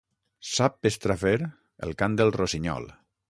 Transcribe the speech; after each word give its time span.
Sap 0.51 0.89
estrafer 0.89 1.35
el 1.89 1.95
cant 2.01 2.17
del 2.21 2.35
rossinyol. 2.39 2.89